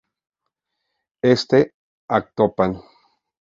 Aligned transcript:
Este: 1.21 1.75
Actopan. 2.07 2.81